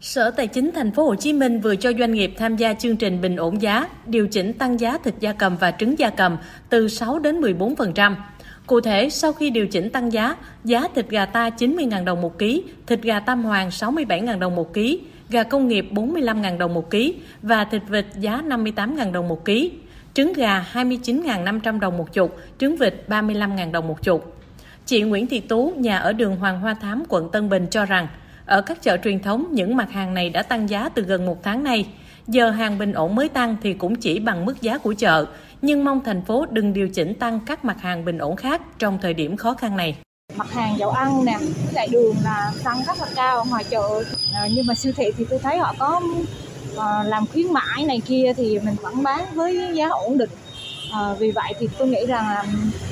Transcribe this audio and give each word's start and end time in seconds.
Sở 0.00 0.30
Tài 0.30 0.46
chính 0.46 0.70
Thành 0.74 0.90
phố 0.90 1.04
Hồ 1.04 1.14
Chí 1.14 1.32
Minh 1.32 1.60
vừa 1.60 1.76
cho 1.76 1.92
doanh 1.98 2.12
nghiệp 2.12 2.34
tham 2.36 2.56
gia 2.56 2.74
chương 2.74 2.96
trình 2.96 3.20
bình 3.20 3.36
ổn 3.36 3.62
giá, 3.62 3.88
điều 4.06 4.26
chỉnh 4.26 4.52
tăng 4.52 4.80
giá 4.80 4.98
thịt 5.04 5.14
gia 5.20 5.32
cầm 5.32 5.56
và 5.56 5.70
trứng 5.70 5.98
gia 5.98 6.10
cầm 6.10 6.36
từ 6.68 6.88
6 6.88 7.18
đến 7.18 7.40
14%. 7.40 8.14
Cụ 8.66 8.80
thể, 8.80 9.10
sau 9.10 9.32
khi 9.32 9.50
điều 9.50 9.66
chỉnh 9.66 9.90
tăng 9.90 10.12
giá, 10.12 10.36
giá 10.64 10.82
thịt 10.94 11.08
gà 11.08 11.26
ta 11.26 11.50
90.000 11.50 12.04
đồng 12.04 12.22
một 12.22 12.38
ký, 12.38 12.62
thịt 12.86 13.02
gà 13.02 13.20
tam 13.20 13.44
hoàng 13.44 13.68
67.000 13.68 14.38
đồng 14.38 14.56
một 14.56 14.74
ký, 14.74 15.00
gà 15.30 15.42
công 15.42 15.68
nghiệp 15.68 15.86
45.000 15.90 16.58
đồng 16.58 16.74
một 16.74 16.90
ký 16.90 17.14
và 17.42 17.64
thịt 17.64 17.82
vịt 17.88 18.06
giá 18.20 18.42
58.000 18.48 19.12
đồng 19.12 19.28
một 19.28 19.44
ký. 19.44 19.72
Trứng 20.14 20.32
gà 20.32 20.64
29.500 20.72 21.80
đồng 21.80 21.98
một 21.98 22.12
chục, 22.12 22.36
trứng 22.58 22.76
vịt 22.76 22.94
35.000 23.08 23.72
đồng 23.72 23.88
một 23.88 24.02
chục. 24.02 24.36
Chị 24.86 25.02
Nguyễn 25.02 25.26
Thị 25.26 25.40
Tú, 25.40 25.72
nhà 25.76 25.98
ở 25.98 26.12
đường 26.12 26.36
Hoàng 26.36 26.60
Hoa 26.60 26.74
Thám, 26.74 27.02
quận 27.08 27.28
Tân 27.32 27.48
Bình 27.48 27.66
cho 27.70 27.84
rằng, 27.84 28.08
ở 28.50 28.60
các 28.60 28.82
chợ 28.82 28.96
truyền 29.04 29.22
thống, 29.22 29.46
những 29.50 29.76
mặt 29.76 29.90
hàng 29.90 30.14
này 30.14 30.30
đã 30.30 30.42
tăng 30.42 30.70
giá 30.70 30.88
từ 30.88 31.02
gần 31.02 31.26
một 31.26 31.42
tháng 31.42 31.64
nay. 31.64 31.86
Giờ 32.26 32.50
hàng 32.50 32.78
bình 32.78 32.92
ổn 32.92 33.14
mới 33.14 33.28
tăng 33.28 33.56
thì 33.62 33.74
cũng 33.74 33.96
chỉ 33.96 34.18
bằng 34.18 34.44
mức 34.44 34.62
giá 34.62 34.78
của 34.78 34.94
chợ, 34.98 35.26
nhưng 35.62 35.84
mong 35.84 36.00
thành 36.04 36.22
phố 36.22 36.46
đừng 36.50 36.72
điều 36.72 36.88
chỉnh 36.88 37.14
tăng 37.14 37.40
các 37.46 37.64
mặt 37.64 37.80
hàng 37.80 38.04
bình 38.04 38.18
ổn 38.18 38.36
khác 38.36 38.62
trong 38.78 38.98
thời 39.02 39.14
điểm 39.14 39.36
khó 39.36 39.54
khăn 39.54 39.76
này. 39.76 39.96
Mặt 40.36 40.52
hàng 40.52 40.76
dầu 40.78 40.90
ăn 40.90 41.24
nè, 41.24 41.38
tại 41.74 41.88
đường 41.92 42.16
là 42.24 42.52
tăng 42.64 42.82
rất 42.86 43.00
là 43.00 43.06
cao 43.16 43.44
ngoài 43.50 43.64
chợ, 43.64 44.04
à, 44.34 44.48
nhưng 44.54 44.66
mà 44.66 44.74
siêu 44.74 44.92
thị 44.96 45.04
thì 45.16 45.24
tôi 45.30 45.38
thấy 45.38 45.58
họ 45.58 45.74
có 45.78 46.00
à, 46.78 47.02
làm 47.02 47.26
khuyến 47.26 47.52
mãi 47.52 47.84
này 47.84 48.00
kia 48.06 48.32
thì 48.36 48.58
mình 48.58 48.76
vẫn 48.82 49.02
bán 49.02 49.24
với 49.34 49.70
giá 49.74 49.88
ổn 49.88 50.18
định. 50.18 50.30
À, 50.92 51.14
vì 51.18 51.30
vậy 51.30 51.52
thì 51.58 51.68
tôi 51.78 51.88
nghĩ 51.88 52.06
rằng 52.06 52.24
là 52.28 52.44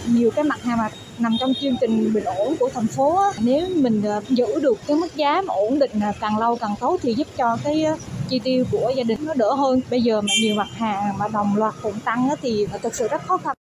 nhiều 0.07 0.31
cái 0.31 0.45
mặt 0.45 0.63
hàng 0.63 0.79
mà 0.79 0.89
nằm 1.19 1.37
trong 1.41 1.55
chương 1.55 1.77
trình 1.81 2.13
bình 2.13 2.25
ổn 2.25 2.57
của 2.61 2.71
thành 2.75 2.87
phố 2.87 3.21
nếu 3.41 3.69
mình 3.77 4.03
ờ, 4.03 4.21
giữ 4.29 4.47
được 4.61 4.79
cái 4.87 4.97
mức 4.97 5.17
giá 5.17 5.43
mà 5.47 5.55
ổn 5.55 5.79
định 5.79 5.91
ờ, 6.01 6.13
càng 6.21 6.39
lâu 6.39 6.57
càng 6.57 6.75
tốt 6.81 6.99
thì 7.03 7.15
giúp 7.15 7.27
cho 7.37 7.57
cái 7.65 7.87
chi 8.29 8.39
tiêu 8.45 8.65
của 8.73 8.93
gia 8.97 9.03
đình 9.03 9.19
nó 9.27 9.35
đỡ 9.35 9.53
hơn. 9.53 9.81
Bây 9.91 10.03
giờ 10.03 10.21
mà 10.21 10.33
nhiều 10.43 10.55
mặt 10.55 10.69
hàng 10.75 11.19
mà 11.19 11.29
đồng 11.29 11.57
loạt 11.57 11.75
cũng 11.83 12.01
tăng 12.05 12.29
thì 12.43 12.67
thực 12.83 12.95
sự 12.95 13.09
rất 13.09 13.23
khó 13.23 13.37
khăn 13.37 13.58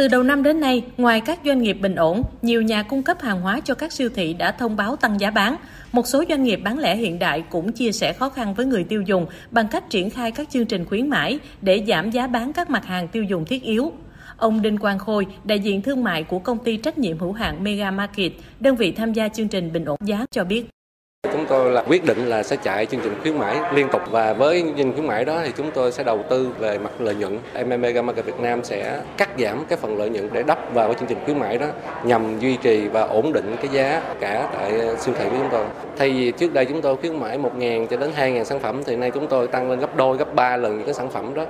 từ 0.00 0.08
đầu 0.08 0.22
năm 0.22 0.42
đến 0.42 0.60
nay, 0.60 0.84
ngoài 0.96 1.20
các 1.20 1.40
doanh 1.44 1.62
nghiệp 1.62 1.72
bình 1.72 1.94
ổn, 1.94 2.22
nhiều 2.42 2.62
nhà 2.62 2.82
cung 2.82 3.02
cấp 3.02 3.20
hàng 3.20 3.40
hóa 3.40 3.60
cho 3.60 3.74
các 3.74 3.92
siêu 3.92 4.08
thị 4.14 4.32
đã 4.32 4.52
thông 4.52 4.76
báo 4.76 4.96
tăng 4.96 5.20
giá 5.20 5.30
bán. 5.30 5.56
Một 5.92 6.06
số 6.06 6.24
doanh 6.28 6.42
nghiệp 6.42 6.56
bán 6.56 6.78
lẻ 6.78 6.96
hiện 6.96 7.18
đại 7.18 7.42
cũng 7.50 7.72
chia 7.72 7.92
sẻ 7.92 8.12
khó 8.12 8.28
khăn 8.28 8.54
với 8.54 8.66
người 8.66 8.84
tiêu 8.84 9.02
dùng 9.02 9.26
bằng 9.50 9.68
cách 9.68 9.90
triển 9.90 10.10
khai 10.10 10.32
các 10.32 10.50
chương 10.50 10.66
trình 10.66 10.84
khuyến 10.84 11.08
mãi 11.08 11.38
để 11.62 11.84
giảm 11.88 12.10
giá 12.10 12.26
bán 12.26 12.52
các 12.52 12.70
mặt 12.70 12.84
hàng 12.84 13.08
tiêu 13.08 13.24
dùng 13.24 13.44
thiết 13.44 13.62
yếu. 13.62 13.92
Ông 14.36 14.62
Đinh 14.62 14.78
Quang 14.78 14.98
Khôi, 14.98 15.26
đại 15.44 15.58
diện 15.58 15.82
thương 15.82 16.04
mại 16.04 16.24
của 16.24 16.38
công 16.38 16.58
ty 16.64 16.76
trách 16.76 16.98
nhiệm 16.98 17.18
hữu 17.18 17.32
hạn 17.32 17.64
Mega 17.64 17.90
Market, 17.90 18.32
đơn 18.60 18.76
vị 18.76 18.92
tham 18.92 19.12
gia 19.12 19.28
chương 19.28 19.48
trình 19.48 19.72
bình 19.72 19.84
ổn 19.84 19.98
giá 20.04 20.26
cho 20.30 20.44
biết. 20.44 20.66
Chúng 21.32 21.46
tôi 21.46 21.70
là 21.70 21.82
quyết 21.88 22.04
định 22.04 22.26
là 22.26 22.42
sẽ 22.42 22.56
chạy 22.56 22.86
chương 22.86 23.00
trình 23.04 23.14
khuyến 23.22 23.38
mãi 23.38 23.56
liên 23.74 23.88
tục 23.92 24.02
và 24.10 24.32
với 24.32 24.62
chương 24.62 24.74
trình 24.76 24.92
khuyến 24.92 25.06
mãi 25.06 25.24
đó 25.24 25.40
thì 25.44 25.52
chúng 25.56 25.70
tôi 25.70 25.92
sẽ 25.92 26.04
đầu 26.04 26.24
tư 26.30 26.48
về 26.58 26.78
mặt 26.78 26.90
lợi 26.98 27.14
nhuận. 27.14 27.38
MM 27.64 27.80
Mega 27.80 28.02
Market 28.02 28.24
Việt 28.24 28.40
Nam 28.40 28.64
sẽ 28.64 29.00
cắt 29.16 29.28
giảm 29.38 29.64
cái 29.68 29.78
phần 29.78 29.98
lợi 29.98 30.10
nhuận 30.10 30.28
để 30.32 30.42
đắp 30.42 30.74
vào 30.74 30.86
cái 30.86 30.94
chương 30.98 31.08
trình 31.08 31.18
khuyến 31.24 31.38
mãi 31.38 31.58
đó 31.58 31.66
nhằm 32.04 32.38
duy 32.38 32.56
trì 32.56 32.88
và 32.88 33.02
ổn 33.02 33.32
định 33.32 33.56
cái 33.56 33.68
giá 33.72 34.02
cả 34.20 34.48
tại 34.52 34.72
siêu 34.98 35.14
thị 35.18 35.24
của 35.24 35.36
chúng 35.38 35.48
tôi. 35.50 35.64
Thay 35.98 36.10
vì 36.10 36.30
trước 36.30 36.52
đây 36.52 36.64
chúng 36.64 36.82
tôi 36.82 36.96
khuyến 36.96 37.20
mãi 37.20 37.38
1.000 37.38 37.86
cho 37.86 37.96
đến 37.96 38.10
2.000 38.16 38.44
sản 38.44 38.60
phẩm 38.60 38.82
thì 38.84 38.96
nay 38.96 39.10
chúng 39.10 39.26
tôi 39.26 39.46
tăng 39.46 39.70
lên 39.70 39.80
gấp 39.80 39.96
đôi, 39.96 40.16
gấp 40.16 40.34
ba 40.34 40.56
lần 40.56 40.76
những 40.76 40.86
cái 40.86 40.94
sản 40.94 41.10
phẩm 41.10 41.34
đó. 41.34 41.44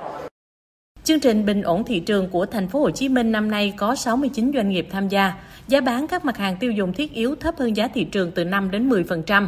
Chương 1.11 1.19
trình 1.19 1.45
bình 1.45 1.61
ổn 1.61 1.83
thị 1.83 1.99
trường 1.99 2.29
của 2.29 2.45
thành 2.45 2.67
phố 2.67 2.79
Hồ 2.79 2.89
Chí 2.89 3.09
Minh 3.09 3.31
năm 3.31 3.51
nay 3.51 3.73
có 3.77 3.95
69 3.95 4.51
doanh 4.55 4.69
nghiệp 4.69 4.87
tham 4.91 5.07
gia. 5.07 5.33
Giá 5.67 5.81
bán 5.81 6.07
các 6.07 6.25
mặt 6.25 6.37
hàng 6.37 6.57
tiêu 6.57 6.71
dùng 6.71 6.93
thiết 6.93 7.13
yếu 7.13 7.35
thấp 7.35 7.55
hơn 7.57 7.77
giá 7.77 7.87
thị 7.87 8.03
trường 8.03 8.31
từ 8.31 8.43
5 8.45 8.71
đến 8.71 8.89
10%. 8.89 9.47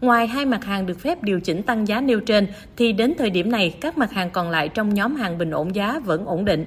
Ngoài 0.00 0.26
hai 0.26 0.46
mặt 0.46 0.64
hàng 0.64 0.86
được 0.86 1.00
phép 1.00 1.22
điều 1.22 1.40
chỉnh 1.40 1.62
tăng 1.62 1.88
giá 1.88 2.00
nêu 2.00 2.20
trên, 2.20 2.46
thì 2.76 2.92
đến 2.92 3.14
thời 3.18 3.30
điểm 3.30 3.50
này, 3.50 3.74
các 3.80 3.98
mặt 3.98 4.12
hàng 4.12 4.30
còn 4.30 4.50
lại 4.50 4.68
trong 4.68 4.94
nhóm 4.94 5.16
hàng 5.16 5.38
bình 5.38 5.50
ổn 5.50 5.74
giá 5.74 6.00
vẫn 6.04 6.26
ổn 6.26 6.44
định. 6.44 6.66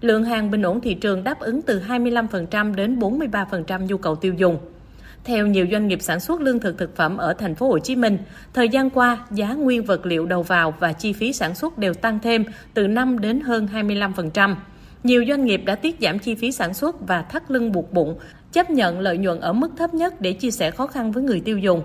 Lượng 0.00 0.24
hàng 0.24 0.50
bình 0.50 0.62
ổn 0.62 0.80
thị 0.80 0.94
trường 0.94 1.24
đáp 1.24 1.40
ứng 1.40 1.62
từ 1.62 1.82
25% 1.88 2.74
đến 2.74 2.98
43% 2.98 3.86
nhu 3.86 3.96
cầu 3.96 4.16
tiêu 4.16 4.34
dùng. 4.34 4.58
Theo 5.24 5.46
nhiều 5.46 5.66
doanh 5.72 5.88
nghiệp 5.88 6.02
sản 6.02 6.20
xuất 6.20 6.40
lương 6.40 6.60
thực 6.60 6.78
thực 6.78 6.96
phẩm 6.96 7.16
ở 7.16 7.32
thành 7.32 7.54
phố 7.54 7.68
Hồ 7.68 7.78
Chí 7.78 7.96
Minh, 7.96 8.18
thời 8.54 8.68
gian 8.68 8.90
qua, 8.90 9.18
giá 9.30 9.54
nguyên 9.54 9.84
vật 9.84 10.06
liệu 10.06 10.26
đầu 10.26 10.42
vào 10.42 10.74
và 10.80 10.92
chi 10.92 11.12
phí 11.12 11.32
sản 11.32 11.54
xuất 11.54 11.78
đều 11.78 11.94
tăng 11.94 12.18
thêm 12.18 12.44
từ 12.74 12.86
5 12.86 13.18
đến 13.18 13.40
hơn 13.40 13.68
25%. 13.72 14.54
Nhiều 15.04 15.24
doanh 15.28 15.44
nghiệp 15.44 15.62
đã 15.64 15.74
tiết 15.74 15.96
giảm 16.00 16.18
chi 16.18 16.34
phí 16.34 16.52
sản 16.52 16.74
xuất 16.74 17.08
và 17.08 17.22
thắt 17.22 17.50
lưng 17.50 17.72
buộc 17.72 17.92
bụng, 17.92 18.18
chấp 18.52 18.70
nhận 18.70 19.00
lợi 19.00 19.18
nhuận 19.18 19.40
ở 19.40 19.52
mức 19.52 19.70
thấp 19.76 19.94
nhất 19.94 20.20
để 20.20 20.32
chia 20.32 20.50
sẻ 20.50 20.70
khó 20.70 20.86
khăn 20.86 21.12
với 21.12 21.22
người 21.22 21.40
tiêu 21.40 21.58
dùng. 21.58 21.82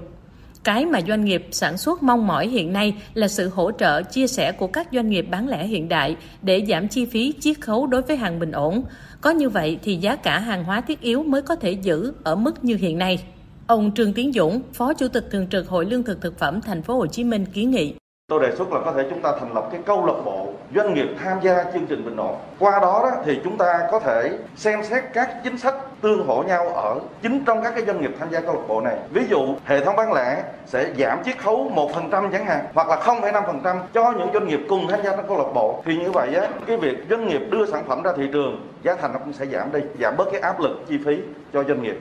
Cái 0.64 0.86
mà 0.86 1.00
doanh 1.08 1.26
nghiệp 1.26 1.48
sản 1.52 1.78
xuất 1.78 2.04
mong 2.04 2.28
mỏi 2.28 2.48
hiện 2.48 2.74
nay 2.74 2.96
là 3.14 3.28
sự 3.28 3.50
hỗ 3.50 3.72
trợ 3.72 4.02
chia 4.02 4.28
sẻ 4.28 4.52
của 4.52 4.68
các 4.68 4.88
doanh 4.92 5.10
nghiệp 5.10 5.22
bán 5.22 5.48
lẻ 5.48 5.64
hiện 5.66 5.90
đại 5.90 6.16
để 6.42 6.66
giảm 6.70 6.88
chi 6.88 7.06
phí 7.06 7.34
chiết 7.40 7.62
khấu 7.62 7.88
đối 7.88 8.02
với 8.02 8.18
hàng 8.18 8.40
bình 8.40 8.52
ổn. 8.52 8.84
Có 9.22 9.30
như 9.30 9.50
vậy 9.50 9.80
thì 9.84 9.96
giá 9.96 10.16
cả 10.16 10.40
hàng 10.40 10.64
hóa 10.64 10.82
thiết 10.82 11.02
yếu 11.02 11.24
mới 11.24 11.42
có 11.42 11.56
thể 11.56 11.72
giữ 11.72 12.14
ở 12.24 12.36
mức 12.36 12.64
như 12.64 12.76
hiện 12.76 12.98
nay. 12.98 13.24
Ông 13.68 13.92
Trương 13.96 14.14
Tiến 14.14 14.32
Dũng, 14.34 14.62
Phó 14.74 14.94
Chủ 14.94 15.08
tịch 15.08 15.28
Thường 15.32 15.48
trực 15.48 15.68
Hội 15.68 15.86
Lương 15.86 16.04
thực 16.04 16.22
Thực 16.22 16.40
phẩm 16.40 16.62
Thành 16.62 16.82
phố 16.82 16.98
Hồ 16.98 17.08
Chí 17.08 17.24
Minh 17.24 17.46
kiến 17.46 17.72
nghị 17.72 17.94
Tôi 18.28 18.40
đề 18.40 18.56
xuất 18.56 18.72
là 18.72 18.80
có 18.86 18.92
thể 18.92 19.08
chúng 19.10 19.22
ta 19.22 19.32
thành 19.40 19.54
lập 19.54 19.68
cái 19.72 19.82
câu 19.86 20.06
lạc 20.06 20.22
bộ 20.26 20.54
doanh 20.76 20.94
nghiệp 20.94 21.08
tham 21.24 21.38
gia 21.44 21.64
chương 21.74 21.86
trình 21.88 22.06
bình 22.06 22.18
ổn. 22.18 22.36
Qua 22.60 22.80
đó, 22.82 23.02
đó 23.04 23.22
thì 23.26 23.40
chúng 23.44 23.58
ta 23.58 23.88
có 23.92 24.00
thể 24.00 24.38
xem 24.56 24.84
xét 24.84 25.04
các 25.14 25.42
chính 25.44 25.58
sách 25.58 25.76
tương 26.04 26.28
hỗ 26.28 26.44
nhau 26.44 26.68
ở 26.68 27.00
chính 27.22 27.44
trong 27.46 27.64
các 27.64 27.74
cái 27.76 27.86
doanh 27.86 28.02
nghiệp 28.02 28.12
tham 28.20 28.32
gia 28.32 28.40
câu 28.40 28.56
lạc 28.56 28.68
bộ 28.68 28.82
này. 28.82 28.98
Ví 29.14 29.22
dụ 29.30 29.56
hệ 29.66 29.86
thống 29.86 29.96
bán 29.96 30.14
lẻ 30.14 30.44
sẽ 30.66 30.94
giảm 30.98 31.24
chiết 31.26 31.38
khấu 31.38 31.70
một 31.70 31.92
phần 31.96 32.10
trăm 32.12 32.30
chẳng 32.32 32.46
hạn 32.46 32.66
hoặc 32.74 32.88
là 32.88 32.96
0,5% 32.96 33.78
cho 33.94 34.14
những 34.20 34.30
doanh 34.34 34.48
nghiệp 34.48 34.60
cùng 34.70 34.88
tham 34.88 35.00
gia 35.04 35.16
trong 35.16 35.28
câu 35.28 35.38
lạc 35.38 35.52
bộ. 35.56 35.84
Thì 35.86 35.98
như 35.98 36.12
vậy 36.12 36.36
á, 36.36 36.50
cái 36.68 36.78
việc 36.78 36.98
doanh 37.10 37.28
nghiệp 37.28 37.42
đưa 37.52 37.66
sản 37.72 37.84
phẩm 37.88 38.04
ra 38.04 38.12
thị 38.18 38.24
trường 38.34 38.68
giá 38.84 38.96
thành 39.02 39.14
nó 39.14 39.20
cũng 39.20 39.34
sẽ 39.34 39.46
giảm 39.46 39.72
đi, 39.72 39.80
giảm 40.00 40.18
bớt 40.18 40.26
cái 40.32 40.42
áp 40.42 40.60
lực 40.60 40.72
chi 40.90 40.98
phí 41.06 41.18
cho 41.54 41.64
doanh 41.64 41.84
nghiệp. 41.84 41.96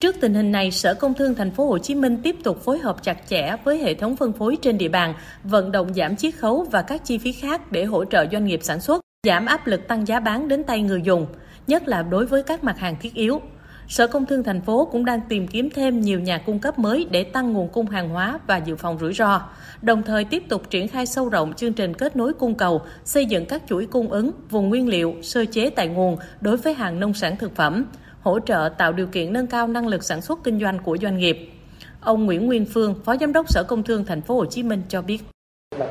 Trước 0.00 0.16
tình 0.20 0.34
hình 0.34 0.52
này, 0.52 0.70
Sở 0.70 0.94
Công 0.94 1.14
Thương 1.14 1.34
thành 1.34 1.50
phố 1.50 1.66
Hồ 1.66 1.78
Chí 1.78 1.94
Minh 1.94 2.20
tiếp 2.22 2.36
tục 2.44 2.60
phối 2.64 2.78
hợp 2.78 2.96
chặt 3.02 3.16
chẽ 3.28 3.56
với 3.64 3.78
hệ 3.78 3.94
thống 3.94 4.16
phân 4.16 4.32
phối 4.32 4.56
trên 4.62 4.78
địa 4.78 4.88
bàn, 4.88 5.14
vận 5.44 5.72
động 5.72 5.94
giảm 5.94 6.16
chiết 6.16 6.34
khấu 6.34 6.66
và 6.70 6.82
các 6.82 7.00
chi 7.04 7.18
phí 7.18 7.32
khác 7.32 7.72
để 7.72 7.84
hỗ 7.84 8.04
trợ 8.04 8.26
doanh 8.32 8.44
nghiệp 8.44 8.60
sản 8.62 8.80
xuất, 8.80 9.00
giảm 9.26 9.46
áp 9.46 9.66
lực 9.66 9.88
tăng 9.88 10.06
giá 10.06 10.20
bán 10.20 10.48
đến 10.48 10.64
tay 10.64 10.82
người 10.82 11.02
dùng, 11.02 11.26
nhất 11.68 11.88
là 11.88 12.02
đối 12.02 12.26
với 12.26 12.42
các 12.42 12.64
mặt 12.64 12.78
hàng 12.78 12.96
thiết 13.00 13.14
yếu. 13.14 13.40
Sở 13.88 14.06
Công 14.06 14.26
Thương 14.26 14.42
thành 14.44 14.60
phố 14.60 14.88
cũng 14.92 15.04
đang 15.04 15.20
tìm 15.28 15.46
kiếm 15.46 15.68
thêm 15.74 16.00
nhiều 16.00 16.20
nhà 16.20 16.38
cung 16.38 16.58
cấp 16.58 16.78
mới 16.78 17.06
để 17.10 17.24
tăng 17.24 17.52
nguồn 17.52 17.68
cung 17.68 17.86
hàng 17.86 18.08
hóa 18.08 18.38
và 18.46 18.56
dự 18.56 18.76
phòng 18.76 18.98
rủi 18.98 19.14
ro, 19.14 19.42
đồng 19.82 20.02
thời 20.02 20.24
tiếp 20.24 20.42
tục 20.48 20.70
triển 20.70 20.88
khai 20.88 21.06
sâu 21.06 21.28
rộng 21.28 21.52
chương 21.52 21.72
trình 21.72 21.94
kết 21.94 22.16
nối 22.16 22.32
cung 22.34 22.54
cầu, 22.54 22.82
xây 23.04 23.26
dựng 23.26 23.46
các 23.46 23.62
chuỗi 23.68 23.86
cung 23.86 24.10
ứng, 24.10 24.30
vùng 24.50 24.68
nguyên 24.68 24.88
liệu, 24.88 25.14
sơ 25.22 25.44
chế 25.44 25.70
tại 25.70 25.88
nguồn 25.88 26.16
đối 26.40 26.56
với 26.56 26.74
hàng 26.74 27.00
nông 27.00 27.14
sản 27.14 27.36
thực 27.36 27.56
phẩm, 27.56 27.84
hỗ 28.20 28.40
trợ 28.40 28.68
tạo 28.78 28.92
điều 28.92 29.06
kiện 29.06 29.32
nâng 29.32 29.46
cao 29.46 29.68
năng 29.68 29.86
lực 29.86 30.04
sản 30.04 30.20
xuất 30.20 30.44
kinh 30.44 30.60
doanh 30.60 30.78
của 30.78 30.96
doanh 31.02 31.16
nghiệp. 31.16 31.52
Ông 32.00 32.26
Nguyễn 32.26 32.46
Nguyên 32.46 32.64
Phương, 32.64 32.94
Phó 33.04 33.16
Giám 33.16 33.32
đốc 33.32 33.50
Sở 33.50 33.62
Công 33.62 33.82
Thương 33.82 34.04
Thành 34.04 34.22
phố 34.22 34.34
Hồ 34.34 34.44
Chí 34.44 34.62
Minh 34.62 34.82
cho 34.88 35.02
biết 35.02 35.18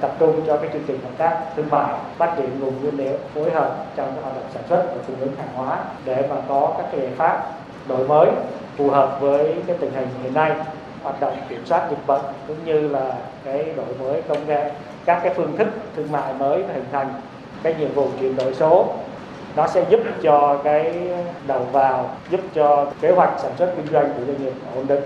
tập 0.02 0.16
trung 0.20 0.42
cho 0.48 0.58
cái 0.58 0.70
chương 0.74 0.84
trình 0.88 1.00
hợp 1.04 1.18
tác 1.18 1.42
thương 1.56 1.70
mại 1.72 1.94
phát 2.18 2.36
triển 2.38 2.60
nguồn 2.60 2.82
nguyên 2.82 2.98
liệu 2.98 3.18
phối 3.34 3.52
hợp 3.52 3.86
trong 3.96 4.12
cái 4.14 4.24
hoạt 4.24 4.36
động 4.36 4.50
sản 4.54 4.64
xuất 4.70 4.86
và 4.96 5.02
cung 5.08 5.20
ứng 5.20 5.36
hàng 5.36 5.54
hóa 5.56 5.80
để 6.06 6.28
mà 6.30 6.36
có 6.48 6.74
các 6.78 6.88
cái 6.92 7.02
giải 7.02 7.12
pháp 7.18 7.50
đổi 7.88 8.08
mới 8.08 8.30
phù 8.78 8.90
hợp 8.90 9.18
với 9.22 9.56
cái 9.68 9.78
tình 9.80 9.92
hình 9.94 10.08
hiện 10.24 10.34
nay 10.34 10.52
hoạt 11.04 11.22
động 11.22 11.38
kiểm 11.50 11.66
soát 11.66 11.88
dịch 11.90 12.08
bệnh 12.08 12.22
cũng 12.48 12.66
như 12.66 12.88
là 12.88 13.14
cái 13.46 13.74
đổi 13.76 13.96
mới 14.00 14.22
công 14.22 14.48
nghệ 14.48 14.72
các 15.06 15.20
cái 15.24 15.34
phương 15.38 15.58
thức 15.58 15.68
thương 15.96 16.12
mại 16.12 16.34
mới 16.34 16.64
hình 16.74 16.86
thành 16.92 17.22
cái 17.64 17.76
nhiệm 17.80 17.94
vụ 17.94 18.10
chuyển 18.20 18.36
đổi 18.36 18.54
số. 18.54 18.94
Nó 19.56 19.68
sẽ 19.68 19.86
giúp 19.90 20.00
cho 20.22 20.62
cái 20.64 21.10
đầu 21.48 21.64
vào 21.72 22.16
giúp 22.32 22.40
cho 22.56 22.92
kế 23.02 23.12
hoạch 23.12 23.40
sản 23.40 23.52
xuất 23.58 23.74
kinh 23.76 23.94
doanh 23.94 24.14
của 24.18 24.26
doanh 24.28 24.44
nghiệp 24.44 24.54
ổn 24.76 24.88
định. 24.88 25.04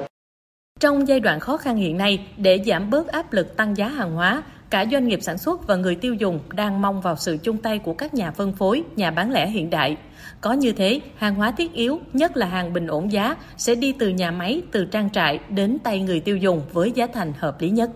Trong 0.80 1.08
giai 1.08 1.20
đoạn 1.20 1.40
khó 1.40 1.58
khăn 1.58 1.76
hiện 1.76 1.98
nay, 1.98 2.28
để 2.38 2.60
giảm 2.66 2.90
bớt 2.90 3.08
áp 3.08 3.34
lực 3.34 3.58
tăng 3.58 3.78
giá 3.78 3.88
hàng 3.88 4.12
hóa, 4.12 4.44
cả 4.72 4.86
doanh 4.92 5.08
nghiệp 5.08 5.20
sản 5.22 5.38
xuất 5.38 5.68
và 5.68 5.76
người 5.76 5.96
tiêu 5.96 6.14
dùng 6.14 6.40
đang 6.54 6.82
mong 6.82 7.02
vào 7.02 7.16
sự 7.16 7.38
chung 7.44 7.58
tay 7.58 7.80
của 7.80 7.94
các 7.94 8.14
nhà 8.14 8.32
phân 8.32 8.54
phối, 8.54 8.84
nhà 8.96 9.12
bán 9.12 9.32
lẻ 9.32 9.48
hiện 9.48 9.70
đại. 9.70 9.98
Có 10.42 10.54
như 10.54 10.72
thế, 10.72 11.02
hàng 11.18 11.36
hóa 11.36 11.52
thiết 11.52 11.74
yếu, 11.74 12.00
nhất 12.14 12.38
là 12.38 12.46
hàng 12.46 12.74
bình 12.74 12.88
ổn 12.88 13.12
giá, 13.12 13.36
sẽ 13.58 13.76
đi 13.76 13.92
từ 13.92 14.10
nhà 14.10 14.32
máy, 14.32 14.62
từ 14.72 14.86
trang 14.86 15.10
trại 15.10 15.40
đến 15.50 15.78
tay 15.84 16.00
người 16.00 16.20
tiêu 16.20 16.38
dùng 16.38 16.62
với 16.74 16.92
giá 16.92 17.08
thành 17.14 17.34
hợp 17.40 17.62
lý 17.62 17.70
nhất. 17.70 17.90